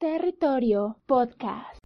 Territorio 0.00 0.96
Podcast. 1.06 1.80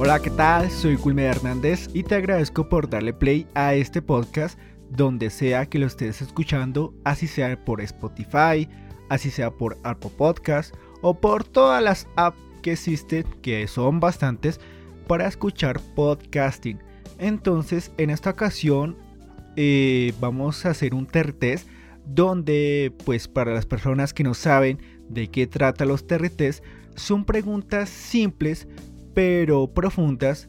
Hola, 0.00 0.18
¿qué 0.20 0.30
tal? 0.30 0.68
Soy 0.68 0.96
Culme 0.96 1.22
Hernández 1.26 1.88
y 1.94 2.02
te 2.02 2.16
agradezco 2.16 2.68
por 2.68 2.90
darle 2.90 3.12
play 3.12 3.46
a 3.54 3.74
este 3.74 4.02
podcast 4.02 4.58
donde 4.90 5.30
sea 5.30 5.66
que 5.66 5.78
lo 5.78 5.86
estés 5.86 6.20
escuchando, 6.20 6.92
así 7.04 7.28
sea 7.28 7.64
por 7.64 7.80
Spotify, 7.80 8.68
así 9.08 9.30
sea 9.30 9.52
por 9.52 9.78
Apple 9.84 10.10
Podcast 10.18 10.74
o 11.00 11.14
por 11.14 11.44
todas 11.44 11.80
las 11.80 12.08
apps 12.16 12.51
que 12.62 12.72
existen, 12.72 13.26
que 13.42 13.66
son 13.66 14.00
bastantes, 14.00 14.60
para 15.06 15.28
escuchar 15.28 15.80
podcasting. 15.94 16.78
Entonces, 17.18 17.92
en 17.98 18.10
esta 18.10 18.30
ocasión 18.30 18.96
eh, 19.56 20.14
vamos 20.20 20.64
a 20.64 20.70
hacer 20.70 20.94
un 20.94 21.06
TRTs 21.06 21.66
donde, 22.06 22.92
pues 23.04 23.28
para 23.28 23.52
las 23.52 23.66
personas 23.66 24.14
que 24.14 24.24
no 24.24 24.34
saben 24.34 24.78
de 25.08 25.28
qué 25.28 25.46
trata 25.46 25.84
los 25.84 26.06
TRTs, 26.06 26.62
son 26.94 27.24
preguntas 27.24 27.88
simples 27.88 28.66
pero 29.14 29.72
profundas, 29.72 30.48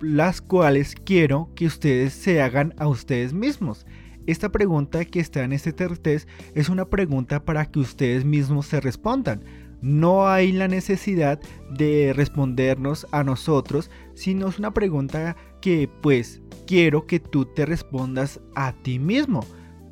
las 0.00 0.40
cuales 0.40 0.94
quiero 0.94 1.50
que 1.54 1.66
ustedes 1.66 2.12
se 2.12 2.40
hagan 2.40 2.74
a 2.76 2.86
ustedes 2.86 3.32
mismos. 3.32 3.86
Esta 4.26 4.50
pregunta 4.50 5.04
que 5.04 5.20
está 5.20 5.44
en 5.44 5.52
este 5.52 5.72
test 5.72 6.28
es 6.54 6.68
una 6.68 6.84
pregunta 6.86 7.44
para 7.44 7.66
que 7.66 7.78
ustedes 7.78 8.24
mismos 8.24 8.66
se 8.66 8.80
respondan. 8.80 9.44
No 9.86 10.26
hay 10.26 10.50
la 10.50 10.66
necesidad 10.66 11.38
de 11.70 12.12
respondernos 12.12 13.06
a 13.12 13.22
nosotros, 13.22 13.88
sino 14.14 14.48
es 14.48 14.58
una 14.58 14.74
pregunta 14.74 15.36
que 15.60 15.88
pues 16.02 16.42
quiero 16.66 17.06
que 17.06 17.20
tú 17.20 17.44
te 17.44 17.64
respondas 17.66 18.40
a 18.56 18.72
ti 18.82 18.98
mismo, 18.98 19.46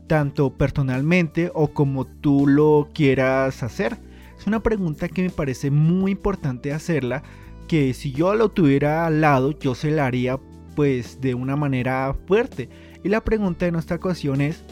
tanto 0.08 0.52
personalmente 0.52 1.52
o 1.54 1.72
como 1.72 2.06
tú 2.06 2.48
lo 2.48 2.88
quieras 2.92 3.62
hacer. 3.62 3.96
Es 4.36 4.48
una 4.48 4.64
pregunta 4.64 5.08
que 5.08 5.22
me 5.22 5.30
parece 5.30 5.70
muy 5.70 6.10
importante 6.10 6.72
hacerla 6.72 7.22
que 7.68 7.94
si 7.94 8.10
yo 8.10 8.34
lo 8.34 8.48
tuviera 8.48 9.06
al 9.06 9.20
lado, 9.20 9.56
yo 9.56 9.76
se 9.76 9.92
la 9.92 10.06
haría 10.06 10.40
pues 10.74 11.20
de 11.20 11.34
una 11.34 11.54
manera 11.54 12.16
fuerte. 12.26 12.68
Y 13.04 13.10
la 13.10 13.22
pregunta 13.22 13.64
de 13.64 13.70
nuestra 13.70 13.94
ocasión 13.94 14.40
es, 14.40 14.64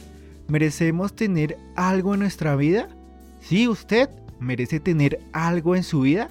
¿merecemos 0.49 1.15
tener 1.15 1.59
algo 1.77 2.15
en 2.15 2.21
nuestra 2.21 2.57
vida? 2.57 2.89
Sí, 3.41 3.69
usted 3.69 4.11
merece 4.43 4.81
tener 4.81 5.19
algo 5.33 5.77
en 5.77 5.83
su 5.83 6.03
vida, 6.03 6.29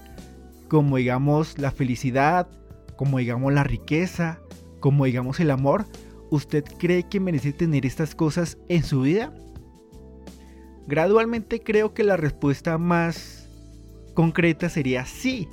como 0.67 0.97
digamos 0.97 1.57
la 1.57 1.71
felicidad, 1.71 2.47
como 2.95 3.17
digamos 3.17 3.53
la 3.53 3.63
riqueza, 3.63 4.39
como 4.79 5.05
digamos 5.05 5.39
el 5.39 5.51
amor. 5.51 5.85
¿Usted 6.29 6.63
cree 6.77 7.03
que 7.03 7.19
merece 7.19 7.51
tener 7.51 7.85
estas 7.85 8.15
cosas 8.15 8.57
en 8.69 8.83
su 8.83 9.01
vida? 9.01 9.33
Gradualmente 10.87 11.61
creo 11.61 11.93
que 11.93 12.03
la 12.03 12.17
respuesta 12.17 12.77
más 12.77 13.49
concreta 14.13 14.69
sería 14.69 15.05
sí 15.05 15.47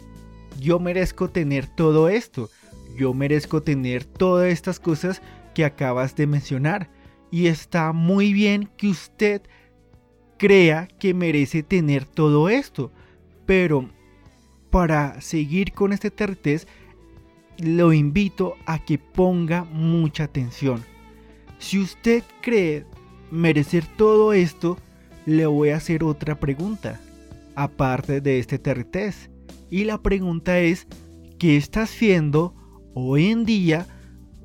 yo 0.58 0.80
merezco 0.80 1.28
tener 1.30 1.66
todo 1.66 2.08
esto, 2.08 2.50
yo 2.96 3.14
merezco 3.14 3.62
tener 3.62 4.04
todas 4.04 4.52
estas 4.52 4.80
cosas 4.80 5.22
que 5.54 5.64
acabas 5.64 6.16
de 6.16 6.26
mencionar. 6.26 6.90
Y 7.30 7.46
está 7.46 7.92
muy 7.92 8.32
bien 8.32 8.70
que 8.76 8.88
usted 8.88 9.42
crea 10.38 10.88
que 10.98 11.12
merece 11.12 11.62
tener 11.62 12.06
todo 12.06 12.48
esto. 12.48 12.90
Pero 13.44 13.90
para 14.70 15.20
seguir 15.20 15.72
con 15.72 15.92
este 15.92 16.10
tertés, 16.10 16.66
lo 17.58 17.92
invito 17.92 18.54
a 18.66 18.78
que 18.78 18.98
ponga 18.98 19.64
mucha 19.64 20.24
atención. 20.24 20.82
Si 21.58 21.78
usted 21.78 22.22
cree 22.40 22.86
merecer 23.30 23.84
todo 23.96 24.32
esto, 24.32 24.78
le 25.26 25.46
voy 25.46 25.70
a 25.70 25.76
hacer 25.76 26.04
otra 26.04 26.38
pregunta, 26.38 27.00
aparte 27.54 28.20
de 28.20 28.38
este 28.38 28.58
tertés. 28.58 29.28
Y 29.70 29.84
la 29.84 30.00
pregunta 30.00 30.60
es, 30.60 30.86
¿qué 31.38 31.56
está 31.56 31.82
haciendo 31.82 32.54
hoy 32.94 33.26
en 33.26 33.44
día 33.44 33.86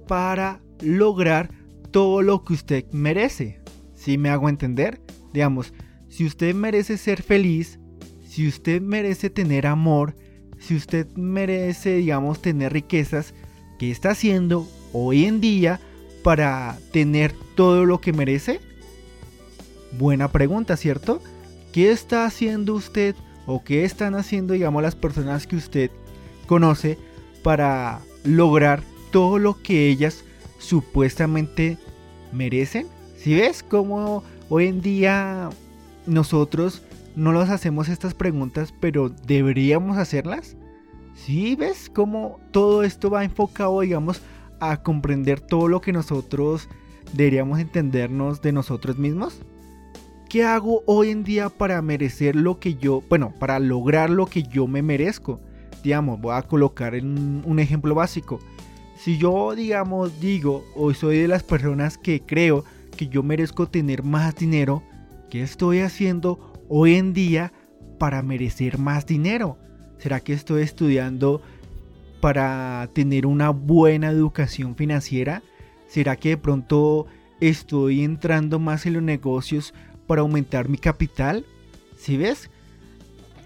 para 0.08 0.60
lograr 0.82 1.50
todo 1.92 2.22
lo 2.22 2.44
que 2.44 2.54
usted 2.54 2.86
merece? 2.92 3.62
Si 3.94 4.18
me 4.18 4.30
hago 4.30 4.50
entender? 4.50 5.03
Digamos, 5.34 5.74
si 6.10 6.26
usted 6.26 6.54
merece 6.54 6.98
ser 6.98 7.22
feliz, 7.22 7.80
si 8.28 8.48
usted 8.48 8.82
merece 8.82 9.30
tener 9.30 9.68
amor, 9.68 10.16
si 10.60 10.76
usted 10.76 11.08
merece, 11.16 11.98
digamos, 11.98 12.42
tener 12.42 12.74
riquezas, 12.74 13.34
¿qué 13.80 13.92
está 13.92 14.12
haciendo 14.12 14.68
hoy 14.94 15.26
en 15.26 15.42
día 15.42 15.80
para 16.24 16.78
tener 16.92 17.34
todo 17.56 17.86
lo 17.86 18.00
que 18.00 18.14
merece? 18.14 18.60
Buena 19.98 20.32
pregunta, 20.32 20.78
¿cierto? 20.78 21.22
¿Qué 21.74 21.92
está 21.92 22.26
haciendo 22.26 22.76
usted 22.76 23.16
o 23.46 23.64
qué 23.64 23.84
están 23.84 24.16
haciendo, 24.16 24.54
digamos, 24.54 24.82
las 24.82 24.96
personas 24.96 25.48
que 25.48 25.56
usted 25.56 25.92
conoce 26.46 26.98
para 27.42 28.02
lograr 28.24 28.84
todo 29.12 29.38
lo 29.38 29.62
que 29.62 29.90
ellas 29.90 30.24
supuestamente 30.60 31.78
merecen. 32.32 32.88
Si 33.18 33.36
ves 33.36 33.64
cómo 33.64 34.24
hoy 34.50 34.68
en 34.68 34.82
día 34.82 35.50
nosotros 36.06 36.82
no 37.16 37.32
nos 37.32 37.50
hacemos 37.50 37.90
estas 37.90 38.14
preguntas, 38.14 38.74
pero 38.80 39.10
deberíamos 39.10 39.98
hacerlas. 39.98 40.56
Si 41.16 41.56
ves 41.56 41.90
cómo 41.94 42.40
todo 42.52 42.84
esto 42.84 43.10
va 43.10 43.24
enfocado, 43.24 43.82
digamos, 43.82 44.22
a 44.60 44.82
comprender 44.82 45.40
todo 45.40 45.68
lo 45.68 45.82
que 45.82 45.94
nosotros 45.94 46.70
deberíamos 47.14 47.60
entendernos 47.60 48.42
de 48.42 48.52
nosotros 48.52 48.98
mismos. 48.98 49.40
¿Qué 50.30 50.44
hago 50.44 50.82
hoy 50.88 51.10
en 51.10 51.24
día 51.24 51.50
para 51.50 51.82
merecer 51.82 52.36
lo 52.36 52.60
que 52.60 52.76
yo, 52.76 53.04
bueno, 53.08 53.34
para 53.40 53.60
lograr 53.60 54.10
lo 54.10 54.26
que 54.26 54.44
yo 54.44 54.68
me 54.68 54.82
merezco? 54.82 55.40
Digamos, 55.84 56.20
voy 56.20 56.34
a 56.36 56.42
colocar 56.42 56.96
en 56.96 57.44
un 57.46 57.60
ejemplo 57.60 57.94
básico. 57.94 58.40
Si 58.98 59.18
yo, 59.18 59.54
digamos, 59.54 60.20
digo 60.20 60.64
o 60.76 60.94
soy 60.94 61.20
de 61.20 61.28
las 61.28 61.44
personas 61.44 61.98
que 61.98 62.22
creo 62.22 62.64
que 62.94 63.08
yo 63.08 63.24
merezco 63.24 63.68
tener 63.68 64.04
más 64.04 64.36
dinero, 64.36 64.84
¿qué 65.30 65.42
estoy 65.42 65.80
haciendo 65.80 66.54
hoy 66.70 66.96
en 66.96 67.14
día 67.14 67.52
para 68.00 68.22
merecer 68.22 68.78
más 68.78 69.06
dinero? 69.06 69.58
¿Será 69.98 70.20
que 70.20 70.34
estoy 70.34 70.64
estudiando 70.64 71.42
para 72.22 72.90
tener 72.94 73.26
una 73.26 73.50
buena 73.50 74.10
educación 74.10 74.76
financiera? 74.76 75.44
¿Será 75.88 76.16
que 76.16 76.30
de 76.30 76.38
pronto 76.38 77.06
estoy 77.42 78.04
entrando 78.04 78.60
más 78.60 78.86
en 78.86 78.94
los 78.94 79.04
negocios 79.04 79.74
para 80.08 80.22
aumentar 80.22 80.70
mi 80.70 80.78
capital? 80.78 81.46
Si 81.98 82.18
ves? 82.18 82.50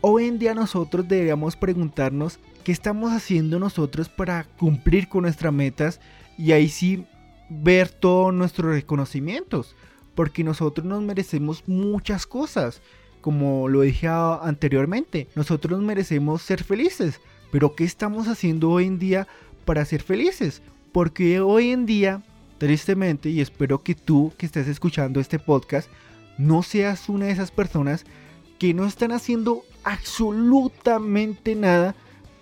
Hoy 0.01 0.25
en 0.25 0.39
día 0.39 0.53
nosotros 0.53 1.07
deberíamos 1.07 1.55
preguntarnos 1.55 2.39
qué 2.63 2.71
estamos 2.71 3.11
haciendo 3.11 3.59
nosotros 3.59 4.09
para 4.09 4.43
cumplir 4.43 5.09
con 5.09 5.23
nuestras 5.23 5.53
metas 5.53 5.99
y 6.37 6.51
ahí 6.51 6.69
sí 6.69 7.05
ver 7.49 7.89
todos 7.89 8.33
nuestros 8.33 8.73
reconocimientos. 8.73 9.75
Porque 10.15 10.43
nosotros 10.43 10.85
nos 10.85 11.01
merecemos 11.01 11.63
muchas 11.67 12.25
cosas. 12.25 12.81
Como 13.21 13.67
lo 13.67 13.81
dije 13.81 14.07
anteriormente, 14.07 15.27
nosotros 15.35 15.81
merecemos 15.81 16.41
ser 16.41 16.63
felices. 16.63 17.19
Pero 17.51 17.75
¿qué 17.75 17.83
estamos 17.83 18.27
haciendo 18.27 18.71
hoy 18.71 18.85
en 18.85 18.99
día 18.99 19.27
para 19.65 19.85
ser 19.85 20.01
felices? 20.01 20.61
Porque 20.91 21.39
hoy 21.39 21.71
en 21.71 21.85
día, 21.85 22.23
tristemente, 22.57 23.29
y 23.29 23.41
espero 23.41 23.83
que 23.83 23.95
tú 23.95 24.33
que 24.37 24.45
estés 24.45 24.67
escuchando 24.67 25.19
este 25.19 25.39
podcast, 25.39 25.89
no 26.37 26.63
seas 26.63 27.09
una 27.09 27.25
de 27.25 27.31
esas 27.31 27.51
personas 27.51 28.05
que 28.59 28.73
no 28.73 28.85
están 28.85 29.11
haciendo 29.11 29.63
absolutamente 29.83 31.55
nada, 31.55 31.95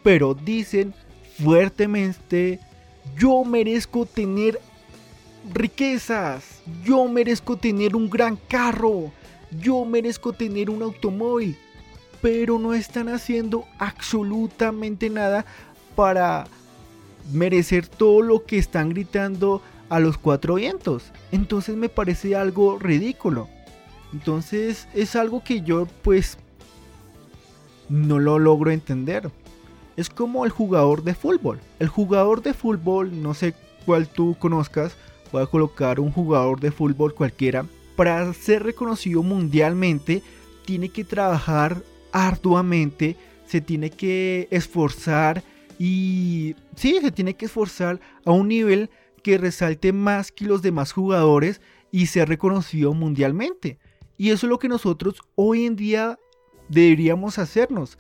pero 0.04 0.34
dicen 0.34 0.94
fuertemente, 1.38 2.60
yo 3.18 3.44
merezco 3.44 4.06
tener 4.06 4.60
riquezas, 5.54 6.62
yo 6.84 7.08
merezco 7.08 7.58
tener 7.58 7.96
un 7.96 8.10
gran 8.10 8.36
carro, 8.36 9.12
yo 9.62 9.86
merezco 9.86 10.34
tener 10.34 10.70
un 10.70 10.82
automóvil, 10.82 11.58
pero 12.22 12.60
no 12.60 12.74
están 12.74 13.10
haciendo 13.10 13.66
absolutamente 13.78 15.10
nada 15.10 15.46
para 15.96 16.46
merecer 17.32 17.88
todo 17.88 18.22
lo 18.22 18.46
que 18.46 18.58
están 18.58 18.90
gritando 18.90 19.62
a 19.90 20.00
los 20.00 20.18
cuatro 20.18 20.56
vientos. 20.56 21.12
Entonces 21.32 21.76
me 21.76 21.90
parece 21.90 22.36
algo 22.36 22.80
ridículo. 22.80 23.48
Entonces 24.14 24.88
es 24.94 25.16
algo 25.16 25.44
que 25.44 25.62
yo 25.62 25.88
pues 26.04 26.38
no 27.90 28.20
lo 28.20 28.40
logro 28.40 28.72
entender. 28.72 29.32
Es 29.96 30.10
como 30.10 30.46
el 30.46 30.52
jugador 30.52 31.04
de 31.04 31.14
fútbol. 31.16 31.60
El 31.80 31.88
jugador 31.88 32.42
de 32.42 32.54
fútbol, 32.54 33.22
no 33.22 33.34
sé 33.34 33.54
cuál 33.86 34.08
tú 34.08 34.36
conozcas, 34.40 34.96
voy 35.32 35.44
a 35.44 35.48
colocar 35.48 36.00
un 36.00 36.12
jugador 36.12 36.60
de 36.60 36.72
fútbol 36.72 37.14
cualquiera. 37.14 37.66
Para 37.96 38.34
ser 38.34 38.64
reconocido 38.64 39.24
mundialmente, 39.24 40.22
tiene 40.66 40.90
que 40.90 41.04
trabajar 41.04 41.82
arduamente, 42.12 43.16
se 43.48 43.62
tiene 43.62 43.90
que 43.90 44.48
esforzar 44.52 45.44
Y 45.78 46.56
sí, 46.76 47.00
se 47.02 47.12
tiene 47.12 47.36
que 47.36 47.46
esforzar 47.46 48.00
a 48.24 48.32
un 48.32 48.48
nivel 48.48 48.90
que 49.22 49.38
resalte 49.38 49.92
más 49.92 50.32
que 50.32 50.46
los 50.46 50.62
demás 50.62 50.94
jugadores 50.94 51.60
y 51.92 52.06
ser 52.06 52.30
reconocido 52.30 52.94
mundialmente. 52.94 53.78
Y 54.18 54.30
eso 54.30 54.46
es 54.46 54.50
lo 54.50 54.60
que 54.60 54.70
nosotros 54.70 55.22
hoy 55.36 55.66
en 55.66 55.76
día 55.76 56.18
deberíamos 56.70 57.40
hacernos. 57.40 57.98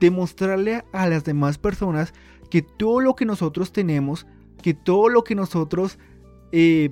Demostrarle 0.00 0.84
a 0.92 1.06
las 1.08 1.24
demás 1.24 1.58
personas 1.58 2.14
que 2.50 2.62
todo 2.62 3.00
lo 3.00 3.14
que 3.14 3.26
nosotros 3.26 3.72
tenemos, 3.72 4.26
que 4.62 4.72
todo 4.72 5.08
lo 5.08 5.24
que 5.24 5.34
nosotros 5.34 5.98
eh, 6.52 6.90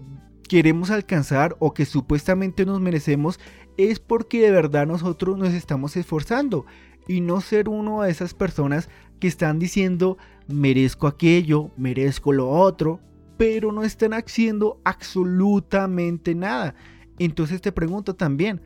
queremos 0.48 0.90
alcanzar 0.90 1.56
o 1.58 1.74
que 1.74 1.84
supuestamente 1.84 2.64
nos 2.64 2.80
merecemos 2.80 3.40
es 3.76 3.98
porque 4.00 4.40
de 4.40 4.50
verdad 4.50 4.86
nosotros 4.86 5.36
nos 5.36 5.52
estamos 5.52 5.96
esforzando 5.96 6.66
y 7.08 7.20
no 7.20 7.40
ser 7.40 7.68
uno 7.68 8.02
de 8.02 8.10
esas 8.10 8.34
personas 8.34 8.88
que 9.20 9.28
están 9.28 9.58
diciendo 9.58 10.18
merezco 10.48 11.06
aquello, 11.06 11.70
merezco 11.76 12.32
lo 12.32 12.48
otro, 12.50 13.00
pero 13.36 13.72
no 13.72 13.82
están 13.82 14.14
haciendo 14.14 14.80
absolutamente 14.84 16.34
nada. 16.34 16.74
Entonces 17.18 17.60
te 17.60 17.72
pregunto 17.72 18.14
también, 18.14 18.60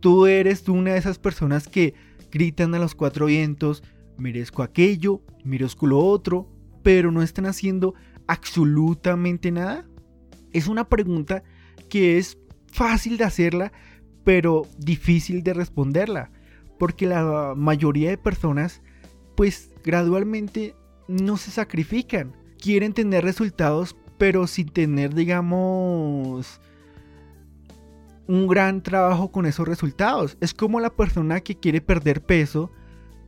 ¿tú 0.00 0.26
eres 0.26 0.68
una 0.68 0.92
de 0.92 0.98
esas 0.98 1.18
personas 1.18 1.68
que 1.68 1.94
gritan 2.30 2.74
a 2.74 2.78
los 2.78 2.94
cuatro 2.94 3.26
vientos, 3.26 3.82
merezco 4.16 4.62
aquello, 4.62 5.22
merezco 5.44 5.86
lo 5.86 5.98
otro, 5.98 6.48
pero 6.82 7.10
no 7.10 7.22
están 7.22 7.46
haciendo 7.46 7.94
absolutamente 8.26 9.50
nada? 9.50 9.86
Es 10.54 10.68
una 10.68 10.88
pregunta 10.88 11.42
que 11.90 12.16
es 12.16 12.38
fácil 12.72 13.18
de 13.18 13.24
hacerla, 13.24 13.72
pero 14.24 14.62
difícil 14.78 15.42
de 15.42 15.52
responderla, 15.52 16.30
porque 16.78 17.06
la 17.06 17.52
mayoría 17.54 18.08
de 18.08 18.16
personas 18.16 18.80
pues 19.36 19.70
gradualmente 19.84 20.74
no 21.08 21.36
se 21.36 21.50
sacrifican, 21.50 22.32
quieren 22.58 22.94
tener 22.94 23.24
resultados, 23.24 23.96
pero 24.16 24.46
sin 24.46 24.68
tener 24.68 25.14
digamos 25.14 26.60
un 28.26 28.46
gran 28.46 28.82
trabajo 28.82 29.30
con 29.30 29.46
esos 29.46 29.68
resultados. 29.68 30.36
Es 30.40 30.54
como 30.54 30.80
la 30.80 30.90
persona 30.90 31.40
que 31.40 31.56
quiere 31.56 31.80
perder 31.80 32.22
peso, 32.22 32.70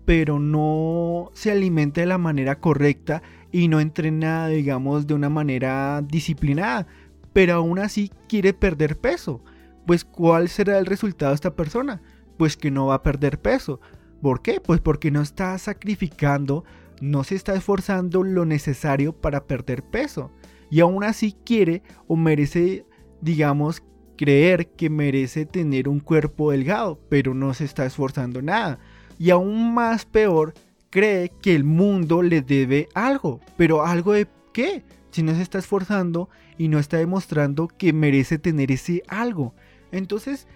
pero 0.04 0.38
no 0.38 1.30
se 1.34 1.50
alimenta 1.50 2.00
de 2.00 2.06
la 2.06 2.18
manera 2.18 2.60
correcta 2.60 3.22
y 3.52 3.68
no 3.68 3.80
entrena, 3.80 4.48
digamos, 4.48 5.06
de 5.06 5.14
una 5.14 5.28
manera 5.28 6.02
disciplinada, 6.02 6.86
pero 7.36 7.52
aún 7.52 7.78
así 7.78 8.10
quiere 8.30 8.54
perder 8.54 8.96
peso. 8.96 9.42
Pues 9.86 10.06
¿cuál 10.06 10.48
será 10.48 10.78
el 10.78 10.86
resultado 10.86 11.32
de 11.32 11.34
esta 11.34 11.54
persona? 11.54 12.00
Pues 12.38 12.56
que 12.56 12.70
no 12.70 12.86
va 12.86 12.94
a 12.94 13.02
perder 13.02 13.42
peso. 13.42 13.78
¿Por 14.22 14.40
qué? 14.40 14.58
Pues 14.58 14.80
porque 14.80 15.10
no 15.10 15.20
está 15.20 15.58
sacrificando, 15.58 16.64
no 17.02 17.24
se 17.24 17.34
está 17.34 17.54
esforzando 17.54 18.22
lo 18.22 18.46
necesario 18.46 19.12
para 19.12 19.44
perder 19.44 19.82
peso. 19.82 20.32
Y 20.70 20.80
aún 20.80 21.04
así 21.04 21.36
quiere 21.44 21.82
o 22.06 22.16
merece, 22.16 22.86
digamos, 23.20 23.82
creer 24.16 24.68
que 24.68 24.88
merece 24.88 25.44
tener 25.44 25.90
un 25.90 26.00
cuerpo 26.00 26.52
delgado, 26.52 26.98
pero 27.10 27.34
no 27.34 27.52
se 27.52 27.66
está 27.66 27.84
esforzando 27.84 28.40
nada. 28.40 28.78
Y 29.18 29.28
aún 29.28 29.74
más 29.74 30.06
peor, 30.06 30.54
cree 30.88 31.30
que 31.42 31.54
el 31.54 31.64
mundo 31.64 32.22
le 32.22 32.40
debe 32.40 32.88
algo, 32.94 33.40
pero 33.58 33.84
algo 33.84 34.14
de 34.14 34.26
qué? 34.54 34.86
Si 35.10 35.22
no 35.22 35.34
se 35.34 35.42
está 35.42 35.58
esforzando 35.58 36.30
y 36.58 36.68
no 36.68 36.78
está 36.78 36.98
demostrando 36.98 37.68
que 37.68 37.92
merece 37.92 38.38
tener 38.38 38.72
ese 38.72 39.02
algo. 39.08 39.54
Entonces, 39.92 40.46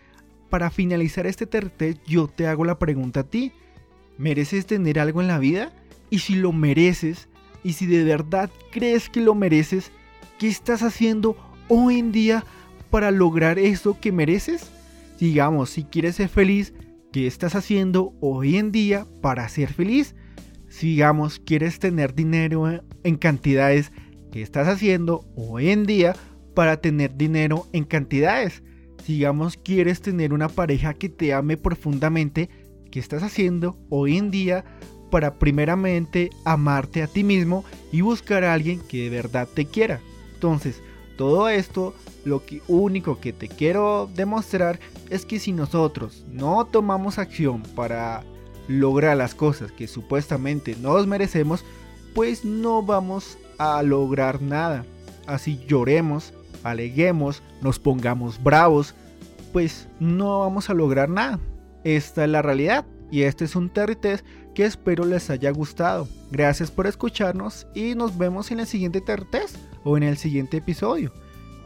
para 0.49 0.71
finalizar 0.71 1.27
este 1.27 1.47
terté, 1.47 1.97
yo 2.07 2.27
te 2.27 2.47
hago 2.47 2.65
la 2.65 2.79
pregunta 2.79 3.21
a 3.21 3.25
ti. 3.25 3.53
¿Mereces 4.19 4.67
tener 4.67 4.99
algo 4.99 5.21
en 5.21 5.29
la 5.29 5.39
vida? 5.39 5.73
Y 6.11 6.19
si 6.19 6.35
lo 6.35 6.53
mereces, 6.53 7.29
y 7.63 7.75
si 7.75 7.87
de 7.87 8.05
verdad 8.05 8.51
crees 8.73 9.09
que 9.09 9.21
lo 9.21 9.35
mereces, 9.35 9.93
¿qué 10.39 10.49
estás 10.49 10.83
haciendo 10.83 11.37
hoy 11.69 11.99
en 11.99 12.13
día 12.13 12.45
para 12.91 13.11
lograr 13.11 13.59
eso 13.59 13.99
que 14.01 14.13
mereces? 14.13 14.71
Digamos, 15.19 15.71
si 15.71 15.85
quieres 15.85 16.17
ser 16.17 16.29
feliz, 16.29 16.73
¿qué 17.13 17.27
estás 17.27 17.55
haciendo 17.55 18.15
hoy 18.21 18.57
en 18.57 18.73
día 18.73 19.07
para 19.21 19.49
ser 19.49 19.73
feliz? 19.73 20.15
Si 20.69 20.89
digamos, 20.89 21.41
quieres 21.41 21.79
tener 21.79 22.15
dinero 22.15 22.83
en 23.03 23.17
cantidades, 23.17 23.93
¿qué 24.31 24.43
estás 24.43 24.69
haciendo 24.69 25.25
hoy 25.37 25.71
en 25.71 25.87
día 25.87 26.15
para 26.55 26.81
tener 26.81 27.17
dinero 27.17 27.67
en 27.73 27.85
cantidades? 27.85 28.63
Si 29.05 29.15
digamos, 29.15 29.57
quieres 29.57 30.01
tener 30.01 30.33
una 30.33 30.49
pareja 30.49 30.95
que 30.95 31.09
te 31.09 31.33
ame 31.35 31.57
profundamente, 31.57 32.49
¿qué 32.91 33.01
estás 33.01 33.23
haciendo 33.23 33.77
hoy 33.89 34.17
en 34.19 34.31
día 34.31 34.65
para 35.11 35.39
primeramente 35.39 36.31
amarte 36.45 37.03
a 37.03 37.07
ti 37.07 37.25
mismo 37.25 37.65
y 37.93 38.03
buscar 38.03 38.45
a 38.45 38.55
alguien 38.55 38.81
que 38.81 39.05
de 39.05 39.11
verdad 39.11 39.49
te 39.53 39.67
quiera? 39.67 40.01
Entonces, 40.35 40.83
todo 41.17 41.49
esto 41.49 41.95
lo 42.25 42.45
que 42.45 42.63
único 42.69 43.21
que 43.21 43.33
te 43.33 43.49
quiero 43.49 44.09
demostrar 44.15 44.79
es 45.09 45.25
que 45.25 45.39
si 45.39 45.53
nosotros 45.53 46.25
no 46.31 46.67
tomamos 46.67 47.19
acción 47.19 47.63
para 47.75 48.23
lograr 48.69 49.17
las 49.17 49.35
cosas 49.35 49.73
que 49.73 49.89
supuestamente 49.89 50.77
nos 50.81 51.07
merecemos, 51.07 51.65
pues 52.15 52.45
no 52.45 52.83
vamos 52.83 53.39
a 53.61 53.83
lograr 53.83 54.41
nada. 54.41 54.87
Así 55.27 55.61
lloremos, 55.69 56.33
aleguemos, 56.63 57.43
nos 57.61 57.79
pongamos 57.79 58.43
bravos, 58.43 58.95
pues 59.53 59.87
no 60.01 60.41
vamos 60.41 60.71
a 60.71 60.75
lograr 60.75 61.11
nada. 61.11 61.39
Esta 61.85 62.25
es 62.25 62.31
la 62.31 62.41
realidad 62.41 62.87
y 63.11 63.23
este 63.23 63.45
es 63.45 63.55
un 63.55 63.69
Terry 63.69 63.99
que 64.55 64.65
espero 64.65 65.05
les 65.05 65.29
haya 65.29 65.51
gustado. 65.51 66.09
Gracias 66.31 66.71
por 66.71 66.87
escucharnos 66.87 67.67
y 67.75 67.95
nos 67.95 68.17
vemos 68.17 68.51
en 68.51 68.61
el 68.61 68.67
siguiente 68.67 69.03
Terry 69.03 69.27
o 69.85 69.99
en 69.99 70.05
el 70.05 70.17
siguiente 70.17 70.57
episodio. 70.57 71.13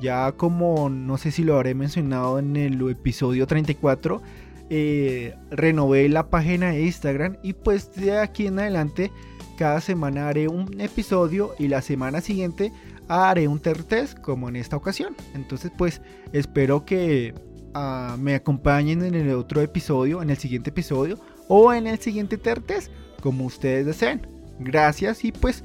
Ya 0.01 0.33
como 0.33 0.91
no 0.91 1.17
sé 1.17 1.31
si 1.31 1.45
lo 1.45 1.55
habré 1.55 1.77
mencionado 1.77 2.41
en 2.41 2.57
el 2.57 2.91
episodio 2.91 3.47
34, 3.47 4.21
eh, 4.69 5.37
renové 5.53 6.09
la 6.09 6.29
página 6.29 6.71
de 6.71 6.83
Instagram 6.83 7.37
y 7.45 7.53
pues 7.53 7.95
de 7.95 8.19
aquí 8.19 8.49
en 8.49 8.59
adelante 8.59 9.13
cada 9.57 9.81
semana 9.81 10.29
haré 10.29 10.49
un 10.49 10.81
episodio 10.81 11.55
y 11.59 11.69
la 11.69 11.83
semana 11.83 12.21
siguiente 12.21 12.73
haré 13.09 13.49
un 13.49 13.61
test 13.61 14.19
como 14.21 14.49
en 14.49 14.57
esta 14.57 14.77
ocasión. 14.77 15.17
Entonces 15.35 15.71
pues 15.77 16.01
espero 16.33 16.85
que 16.85 17.35
ah, 17.75 18.17
me 18.19 18.35
acompañen 18.35 19.05
en 19.05 19.15
el 19.15 19.31
otro 19.35 19.61
episodio, 19.61 20.23
en 20.23 20.31
el 20.31 20.37
siguiente 20.37 20.71
episodio 20.71 21.19
o 21.49 21.73
en 21.73 21.87
el 21.87 21.99
siguiente 21.99 22.39
test 22.39 22.91
como 23.21 23.45
ustedes 23.45 23.87
deseen. 23.87 24.27
Gracias 24.61 25.25
y 25.25 25.33
pues 25.33 25.65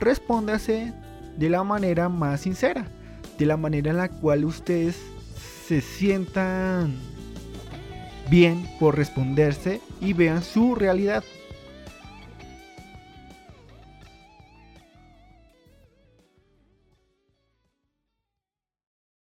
respóndase 0.00 0.92
de 1.36 1.50
la 1.50 1.62
manera 1.64 2.08
más 2.08 2.40
sincera 2.40 2.90
de 3.38 3.46
la 3.46 3.56
manera 3.56 3.90
en 3.92 3.96
la 3.96 4.08
cual 4.08 4.44
ustedes 4.44 4.96
se 5.66 5.80
sientan 5.80 6.94
bien 8.28 8.68
por 8.78 8.96
responderse 8.96 9.80
y 10.00 10.12
vean 10.12 10.42
su 10.42 10.74
realidad. 10.74 11.24